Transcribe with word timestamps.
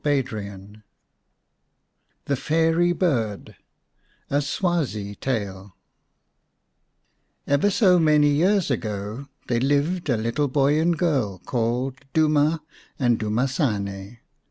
1H 0.03 0.77
X 0.77 0.81
THE 2.25 2.35
FAIRY 2.35 2.91
BIRD 2.91 3.55
A 4.31 4.41
SWAZI 4.41 5.13
TALE 5.19 5.75
EVER 7.45 7.69
so 7.69 7.99
many 7.99 8.29
years 8.29 8.71
ago 8.71 9.27
there 9.47 9.59
lived 9.59 10.09
a 10.09 10.17
little 10.17 10.47
boy 10.47 10.79
and 10.81 10.97
girl 10.97 11.37
called 11.45 11.99
Duma 12.13 12.63
and 12.97 13.19
Dumasane. 13.19 14.17